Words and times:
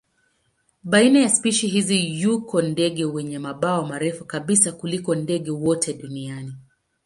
Baina 0.83 1.19
ya 1.19 1.29
spishi 1.29 1.67
hizi 1.67 2.21
yuko 2.21 2.61
ndege 2.61 3.05
wenye 3.05 3.39
mabawa 3.39 3.87
marefu 3.87 4.25
kabisa 4.25 4.71
kuliko 4.71 5.15
ndege 5.15 5.51
wote 5.51 5.93
duniani. 5.93 6.53